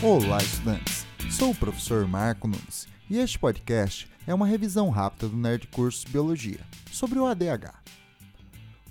[0.00, 1.04] Olá, estudantes!
[1.28, 6.04] Sou o professor Marco Nunes e este podcast é uma revisão rápida do Nerd Cursos
[6.04, 6.60] Biologia
[6.92, 7.74] sobre o ADH.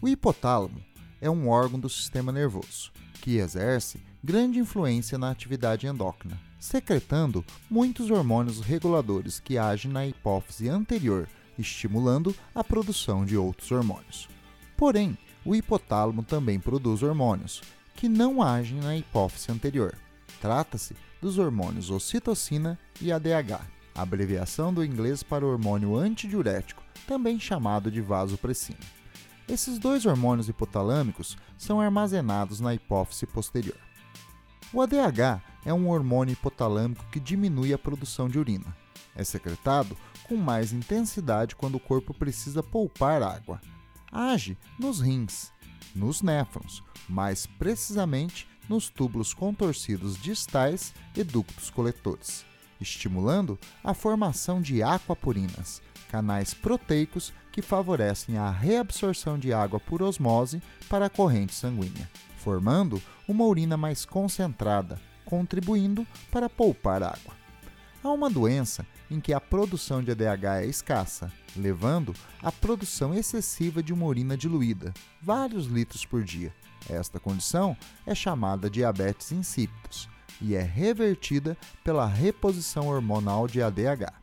[0.02, 0.84] O hipotálamo
[1.22, 2.92] é um órgão do sistema nervoso
[3.22, 10.68] que exerce grande influência na atividade endócrina, secretando muitos hormônios reguladores que agem na hipófise
[10.68, 14.28] anterior, estimulando a produção de outros hormônios.
[14.76, 17.62] Porém, o hipotálamo também produz hormônios
[17.96, 19.98] que não agem na hipófise anterior.
[20.42, 23.62] Trata-se dos hormônios ocitocina e ADH,
[23.96, 28.80] abreviação do inglês para o hormônio antidiurético, também chamado de vasopressina.
[29.48, 33.78] Esses dois hormônios hipotalâmicos são armazenados na hipófise posterior.
[34.74, 38.76] O ADH é um hormônio hipotalâmico que diminui a produção de urina.
[39.16, 39.98] É secretado
[40.28, 43.62] com mais intensidade quando o corpo precisa poupar água.
[44.12, 45.52] Age nos rins,
[45.96, 52.46] nos néfrons, mais precisamente nos túbulos contorcidos distais e ductos coletores,
[52.80, 60.62] estimulando a formação de aquapurinas, canais proteicos que favorecem a reabsorção de água por osmose
[60.88, 67.36] para a corrente sanguínea, formando uma urina mais concentrada, contribuindo para poupar água.
[68.04, 73.82] Há uma doença em que a produção de ADH é escassa, levando à produção excessiva
[73.82, 76.54] de uma urina diluída, vários litros por dia.
[76.90, 80.10] Esta condição é chamada diabetes insípidos
[80.42, 84.14] e é revertida pela reposição hormonal de ADH.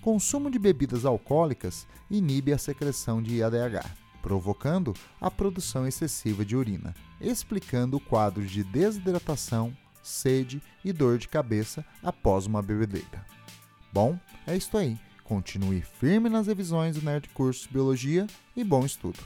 [0.00, 3.84] Consumo de bebidas alcoólicas inibe a secreção de ADH,
[4.22, 11.28] provocando a produção excessiva de urina, explicando o quadro de desidratação, sede e dor de
[11.28, 13.24] cabeça após uma bebedeira.
[13.92, 14.98] Bom, é isso aí.
[15.24, 19.18] Continue firme nas revisões do Nerd Cursos Biologia e bom estudo!